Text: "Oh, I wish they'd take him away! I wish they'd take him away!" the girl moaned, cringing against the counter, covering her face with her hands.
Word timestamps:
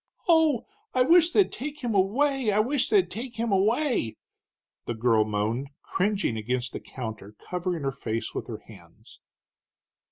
"Oh, 0.27 0.65
I 0.95 1.03
wish 1.03 1.31
they'd 1.31 1.51
take 1.51 1.81
him 1.83 1.93
away! 1.93 2.51
I 2.51 2.57
wish 2.57 2.89
they'd 2.89 3.11
take 3.11 3.35
him 3.35 3.51
away!" 3.51 4.17
the 4.87 4.95
girl 4.95 5.25
moaned, 5.25 5.69
cringing 5.83 6.37
against 6.37 6.73
the 6.73 6.79
counter, 6.79 7.35
covering 7.47 7.83
her 7.83 7.91
face 7.91 8.33
with 8.33 8.47
her 8.47 8.63
hands. 8.65 9.21